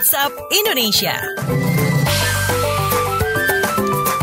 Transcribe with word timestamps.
WhatsApp 0.00 0.32
Indonesia. 0.48 1.12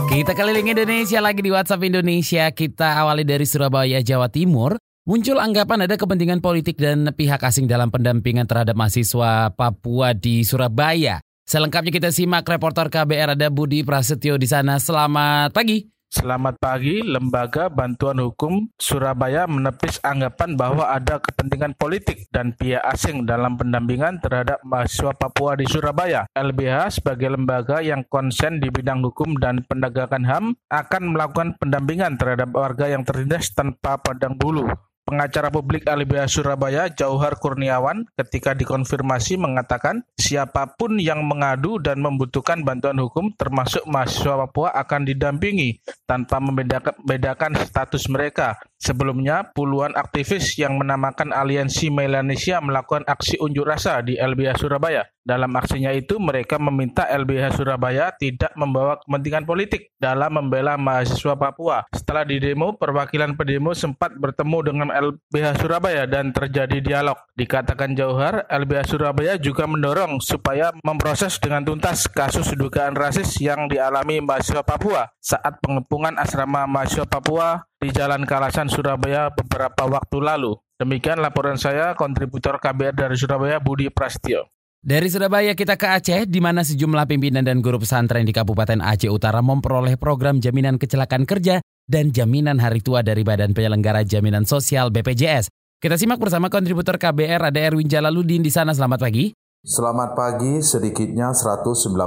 Kita 0.09 0.33
keliling 0.33 0.73
Indonesia 0.73 1.21
lagi 1.21 1.45
di 1.45 1.53
WhatsApp 1.53 1.85
Indonesia. 1.85 2.49
Kita 2.49 2.97
awali 2.97 3.21
dari 3.21 3.45
Surabaya, 3.45 4.01
Jawa 4.01 4.25
Timur. 4.25 4.73
Muncul 5.05 5.37
anggapan 5.37 5.85
ada 5.85 5.93
kepentingan 5.93 6.41
politik 6.41 6.81
dan 6.81 7.05
pihak 7.13 7.45
asing 7.45 7.69
dalam 7.69 7.93
pendampingan 7.93 8.49
terhadap 8.49 8.73
mahasiswa 8.73 9.53
Papua 9.53 10.17
di 10.17 10.41
Surabaya. 10.41 11.21
Selengkapnya 11.45 11.93
kita 11.93 12.09
simak 12.09 12.49
reporter 12.49 12.89
KBR 12.89 13.37
ada 13.37 13.53
Budi 13.53 13.85
Prasetyo 13.85 14.41
di 14.41 14.49
sana. 14.49 14.81
Selamat 14.81 15.53
pagi. 15.53 15.85
Selamat 16.17 16.57
pagi, 16.57 17.05
Lembaga 17.05 17.69
Bantuan 17.69 18.17
Hukum 18.17 18.73
Surabaya 18.81 19.45
menepis 19.45 20.01
anggapan 20.01 20.57
bahwa 20.57 20.89
ada 20.89 21.21
kepentingan 21.21 21.77
politik 21.77 22.25
dan 22.33 22.57
pihak 22.57 22.81
asing 22.89 23.29
dalam 23.29 23.53
pendampingan 23.53 24.17
terhadap 24.17 24.57
mahasiswa 24.65 25.13
Papua 25.13 25.53
di 25.53 25.69
Surabaya. 25.69 26.25
LBH 26.33 26.97
sebagai 26.97 27.37
lembaga 27.37 27.85
yang 27.85 28.01
konsen 28.09 28.57
di 28.57 28.73
bidang 28.73 29.05
hukum 29.05 29.37
dan 29.37 29.61
penegakan 29.69 30.25
HAM 30.25 30.45
akan 30.73 31.03
melakukan 31.13 31.53
pendampingan 31.61 32.17
terhadap 32.17 32.49
warga 32.49 32.89
yang 32.89 33.05
tertindas 33.05 33.53
tanpa 33.53 34.01
pandang 34.01 34.33
bulu. 34.41 34.65
Pengacara 35.07 35.47
publik 35.47 35.87
LBH 35.87 36.27
Surabaya, 36.27 36.91
Jauhar 36.91 37.39
Kurniawan, 37.39 38.11
ketika 38.19 38.51
dikonfirmasi 38.51 39.39
mengatakan 39.39 40.03
siapa 40.19 40.75
pun 40.75 40.99
yang 40.99 41.23
mengadu 41.23 41.79
dan 41.79 42.03
membutuhkan 42.03 42.59
bantuan 42.67 42.99
hukum 42.99 43.31
termasuk 43.39 43.87
mahasiswa 43.87 44.35
Papua 44.43 44.75
akan 44.75 45.07
didampingi 45.07 45.79
tanpa 46.03 46.43
membedakan 46.43 47.55
status 47.55 48.11
mereka. 48.11 48.59
Sebelumnya, 48.75 49.47
puluhan 49.55 49.95
aktivis 49.95 50.59
yang 50.59 50.75
menamakan 50.75 51.31
Aliansi 51.31 51.87
Melanesia 51.87 52.59
melakukan 52.59 53.07
aksi 53.07 53.39
unjuk 53.39 53.63
rasa 53.63 54.03
di 54.03 54.19
LBH 54.19 54.59
Surabaya. 54.59 55.07
Dalam 55.27 55.51
aksinya 55.59 55.91
itu, 55.91 56.15
mereka 56.23 56.55
meminta 56.55 57.03
LBH 57.03 57.59
Surabaya 57.59 58.15
tidak 58.15 58.55
membawa 58.55 58.95
kepentingan 59.03 59.43
politik 59.43 59.91
dalam 59.99 60.39
membela 60.39 60.79
mahasiswa 60.79 61.35
Papua. 61.35 61.83
Setelah 61.91 62.23
di 62.23 62.39
demo, 62.39 62.79
perwakilan 62.79 63.35
pendemo 63.35 63.75
sempat 63.75 64.15
bertemu 64.15 64.57
dengan 64.63 64.87
LBH 64.87 65.59
Surabaya 65.59 66.07
dan 66.07 66.31
terjadi 66.31 66.79
dialog. 66.79 67.19
Dikatakan 67.35 67.91
Jauhar, 67.99 68.47
LBH 68.47 68.95
Surabaya 68.95 69.35
juga 69.35 69.67
mendorong 69.67 70.23
supaya 70.23 70.71
memproses 70.79 71.35
dengan 71.43 71.67
tuntas 71.67 72.07
kasus 72.07 72.55
dugaan 72.55 72.95
rasis 72.95 73.35
yang 73.43 73.67
dialami 73.67 74.23
mahasiswa 74.23 74.63
Papua 74.63 75.11
saat 75.19 75.59
pengepungan 75.59 76.15
asrama 76.15 76.63
mahasiswa 76.71 77.03
Papua 77.03 77.67
di 77.83 77.91
Jalan 77.91 78.23
Kalasan, 78.23 78.71
Surabaya 78.71 79.27
beberapa 79.35 79.91
waktu 79.91 80.23
lalu. 80.23 80.55
Demikian 80.79 81.19
laporan 81.19 81.59
saya, 81.59 81.99
kontributor 81.99 82.63
KBR 82.63 82.95
dari 82.95 83.19
Surabaya, 83.19 83.59
Budi 83.59 83.91
Prasetyo. 83.91 84.47
Dari 84.87 85.11
Surabaya 85.11 85.51
kita 85.51 85.75
ke 85.75 85.83
Aceh, 85.83 86.31
di 86.31 86.39
mana 86.39 86.63
sejumlah 86.63 87.11
pimpinan 87.11 87.43
dan 87.43 87.59
guru 87.59 87.75
pesantren 87.75 88.23
di 88.23 88.31
Kabupaten 88.31 88.79
Aceh 88.79 89.11
Utara 89.11 89.43
memperoleh 89.43 89.99
program 89.99 90.39
jaminan 90.39 90.79
kecelakaan 90.79 91.27
kerja 91.27 91.59
dan 91.83 92.15
jaminan 92.15 92.55
hari 92.55 92.79
tua 92.79 93.03
dari 93.03 93.19
Badan 93.19 93.51
Penyelenggara 93.51 94.07
Jaminan 94.07 94.47
Sosial 94.47 94.87
BPJS. 94.95 95.51
Kita 95.83 95.99
simak 95.99 96.23
bersama 96.23 96.47
kontributor 96.47 96.95
KBR 96.95 97.51
ada 97.51 97.59
Erwin 97.59 97.91
Jalaluddin 97.91 98.39
di 98.39 98.47
sana. 98.47 98.71
Selamat 98.71 99.03
pagi. 99.03 99.35
Selamat 99.65 100.13
pagi, 100.13 100.61
sedikitnya 100.61 101.33
196 101.33 101.97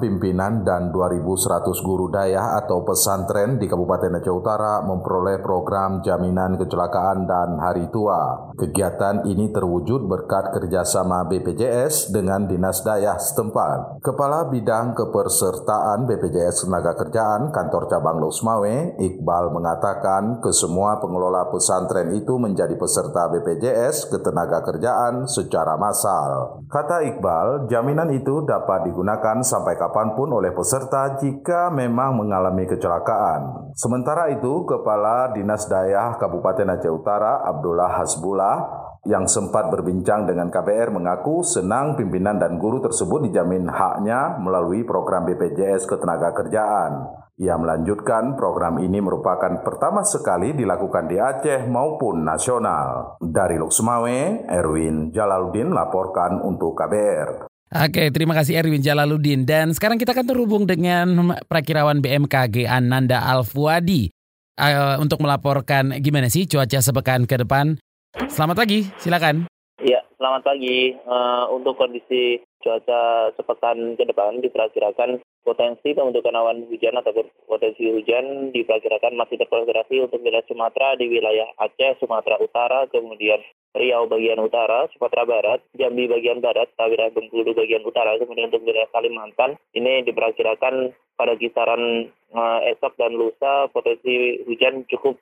pimpinan 0.00 0.64
dan 0.64 0.88
2.100 0.96 1.84
guru 1.84 2.08
daya 2.08 2.56
atau 2.56 2.88
pesantren 2.88 3.60
di 3.60 3.68
Kabupaten 3.68 4.16
Aceh 4.16 4.32
Utara 4.32 4.80
memperoleh 4.80 5.44
program 5.44 6.00
jaminan 6.00 6.56
kecelakaan 6.56 7.28
dan 7.28 7.60
hari 7.60 7.92
tua. 7.92 8.48
Kegiatan 8.56 9.28
ini 9.28 9.52
terwujud 9.52 10.08
berkat 10.08 10.56
kerjasama 10.56 11.28
BPJS 11.28 12.16
dengan 12.16 12.48
Dinas 12.48 12.80
Daya 12.80 13.20
setempat. 13.20 14.00
Kepala 14.00 14.48
Bidang 14.48 14.96
Kepersertaan 14.96 16.08
BPJS 16.08 16.64
Tenaga 16.64 16.96
Kerjaan 16.96 17.52
Kantor 17.52 17.92
Cabang 17.92 18.24
Losmawe, 18.24 18.96
Iqbal 18.96 19.52
mengatakan 19.52 20.40
ke 20.40 20.48
semua 20.48 20.96
pengelola 20.96 21.52
pesantren 21.52 22.16
itu 22.16 22.40
menjadi 22.40 22.72
peserta 22.72 23.28
BPJS 23.36 24.08
Ketenaga 24.08 24.64
Kerjaan 24.64 25.28
secara 25.28 25.76
massal. 25.76 26.64
Kata 26.72 26.85
Kata 26.86 27.02
Iqbal, 27.02 27.66
jaminan 27.66 28.14
itu 28.14 28.46
dapat 28.46 28.86
digunakan 28.86 29.42
sampai 29.42 29.74
kapan 29.74 30.14
pun 30.14 30.30
oleh 30.30 30.54
peserta 30.54 31.18
jika 31.18 31.66
memang 31.74 32.14
mengalami 32.14 32.62
kecelakaan. 32.62 33.74
Sementara 33.74 34.30
itu, 34.30 34.62
Kepala 34.62 35.34
Dinas 35.34 35.66
Daya 35.66 36.14
Kabupaten 36.14 36.78
Aceh 36.78 36.86
Utara, 36.86 37.42
Abdullah 37.42 37.90
Hasbullah, 37.90 38.85
yang 39.06 39.30
sempat 39.30 39.70
berbincang 39.70 40.26
dengan 40.26 40.50
KBR 40.50 40.90
mengaku 40.90 41.46
senang 41.46 41.94
pimpinan 41.94 42.42
dan 42.42 42.58
guru 42.58 42.82
tersebut 42.82 43.30
dijamin 43.30 43.70
haknya 43.70 44.36
melalui 44.42 44.82
program 44.82 45.22
BPJS 45.30 45.86
Ketenagakerjaan. 45.86 47.22
Ia 47.36 47.54
melanjutkan 47.60 48.34
program 48.34 48.80
ini 48.82 48.98
merupakan 48.98 49.60
pertama 49.62 50.02
sekali 50.02 50.56
dilakukan 50.56 51.04
di 51.06 51.20
Aceh 51.20 51.68
maupun 51.68 52.24
nasional. 52.24 53.20
Dari 53.20 53.60
Luxmawe, 53.60 54.48
Erwin 54.48 55.12
Jalaluddin 55.14 55.70
laporkan 55.70 56.40
untuk 56.42 56.74
KBR. 56.74 57.46
Oke, 57.66 58.08
terima 58.08 58.32
kasih 58.32 58.58
Erwin 58.58 58.80
Jalaluddin. 58.80 59.44
Dan 59.44 59.76
sekarang 59.76 60.00
kita 60.00 60.16
akan 60.16 60.26
terhubung 60.26 60.64
dengan 60.64 61.36
Prakirawan 61.44 62.00
BMKG 62.00 62.64
Ananda 62.64 63.28
Alfuadi 63.28 64.08
uh, 64.56 64.96
untuk 64.96 65.20
melaporkan 65.20 65.92
gimana 66.00 66.32
sih 66.32 66.48
cuaca 66.48 66.80
sepekan 66.80 67.28
ke 67.28 67.36
depan. 67.36 67.76
Selamat 68.24 68.64
pagi, 68.64 68.88
silakan. 68.96 69.44
Ya, 69.84 70.00
selamat 70.16 70.40
pagi. 70.48 70.96
Uh, 71.04 71.52
untuk 71.52 71.76
kondisi 71.76 72.40
cuaca 72.64 73.28
sepekan 73.36 73.92
ke 74.00 74.08
depan 74.08 74.40
diperkirakan 74.40 75.20
potensi 75.44 75.94
pembentukan 75.94 76.34
awan 76.34 76.64
hujan 76.66 76.96
atau 76.96 77.12
potensi 77.46 77.86
hujan 77.86 78.50
diperkirakan 78.56 79.14
masih 79.14 79.36
terkonsentrasi 79.38 80.02
untuk 80.02 80.24
wilayah 80.24 80.42
Sumatera 80.48 80.96
di 80.98 81.06
wilayah 81.06 81.46
Aceh, 81.60 82.02
Sumatera 82.02 82.40
Utara, 82.40 82.88
kemudian 82.90 83.38
Riau 83.76 84.08
bagian 84.08 84.40
utara, 84.40 84.88
Sumatera 84.96 85.28
Barat, 85.28 85.60
Jambi 85.76 86.08
bagian 86.08 86.40
barat, 86.40 86.72
wilayah 86.80 87.12
Bengkulu 87.12 87.52
bagian 87.52 87.84
utara, 87.84 88.16
kemudian 88.16 88.48
untuk 88.48 88.64
wilayah 88.64 88.88
Kalimantan 88.90 89.60
ini 89.76 90.00
diperkirakan 90.08 90.96
pada 91.16 91.34
kisaran 91.40 92.12
uh, 92.36 92.60
esok 92.68 92.94
dan 93.00 93.16
lusa 93.16 93.72
potensi 93.72 94.44
hujan 94.44 94.84
cukup 94.88 95.16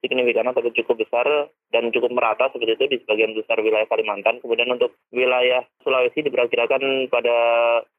signifikan 0.00 0.48
atau 0.48 0.64
cukup 0.72 1.04
besar 1.04 1.48
dan 1.72 1.92
cukup 1.92 2.12
merata 2.12 2.48
seperti 2.52 2.76
itu 2.76 2.84
di 2.86 2.96
sebagian 3.04 3.36
besar 3.36 3.60
wilayah 3.60 3.88
Kalimantan. 3.88 4.40
Kemudian 4.40 4.72
untuk 4.72 4.96
wilayah 5.12 5.64
Sulawesi 5.84 6.24
diperkirakan 6.24 7.12
pada 7.12 7.36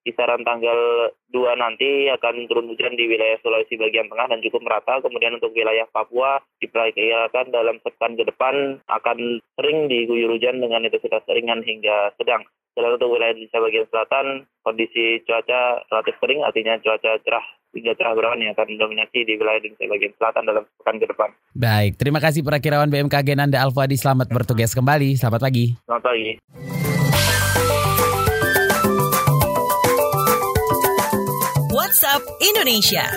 kisaran 0.06 0.46
tanggal 0.46 1.12
2 1.34 1.42
nanti 1.58 2.10
akan 2.14 2.50
turun 2.50 2.70
hujan 2.70 2.98
di 2.98 3.06
wilayah 3.10 3.38
Sulawesi 3.42 3.78
bagian 3.78 4.10
tengah 4.10 4.28
dan 4.30 4.40
cukup 4.42 4.62
merata. 4.66 5.02
Kemudian 5.02 5.38
untuk 5.38 5.54
wilayah 5.54 5.86
Papua 5.90 6.42
diperkirakan 6.62 7.54
dalam 7.54 7.78
sepekan 7.82 8.18
ke 8.18 8.24
depan 8.26 8.82
akan 8.90 9.18
sering 9.58 9.90
diguyur 9.90 10.34
hujan 10.34 10.62
dengan 10.62 10.86
intensitas 10.86 11.26
ringan 11.30 11.62
hingga 11.62 12.14
sedang. 12.18 12.46
Selain 12.76 12.92
untuk 12.92 13.08
wilayah 13.08 13.32
Indonesia 13.32 13.64
bagian 13.64 13.88
selatan, 13.88 14.26
kondisi 14.60 15.24
cuaca 15.24 15.80
relatif 15.88 16.16
kering, 16.20 16.44
artinya 16.44 16.76
cuaca 16.84 17.12
cerah 17.24 17.46
hingga 17.72 17.96
cerah 17.96 18.12
berawan 18.12 18.44
yang 18.44 18.52
akan 18.52 18.68
mendominasi 18.68 19.24
di 19.24 19.40
wilayah 19.40 19.64
Indonesia 19.64 19.88
bagian 19.96 20.14
selatan 20.20 20.44
dalam 20.44 20.64
sepekan 20.68 20.96
ke 21.00 21.08
depan. 21.08 21.30
Baik, 21.56 21.92
terima 21.96 22.20
kasih 22.20 22.44
perakirawan 22.44 22.92
BMKG 22.92 23.40
Nanda 23.40 23.64
Alfadi. 23.64 23.96
Selamat 23.96 24.28
bertugas 24.28 24.76
kembali. 24.76 25.16
Selamat 25.16 25.48
pagi. 25.48 25.72
Selamat 25.88 26.04
pagi. 26.04 26.36
WhatsApp 31.72 32.24
Indonesia. 32.44 33.08